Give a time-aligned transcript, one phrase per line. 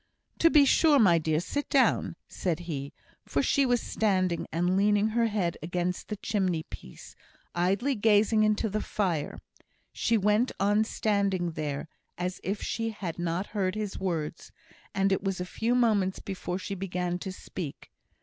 [0.39, 1.39] "To be sure, my dear!
[1.39, 2.91] Sit down," said he;
[3.27, 7.15] for she was standing and leaning her head against the chimney piece,
[7.53, 9.37] idly gazing into the fire.
[9.93, 11.87] She went on standing there,
[12.17, 14.51] as if she had not heard his words;
[14.95, 17.91] and it was a few moments before she began to speak.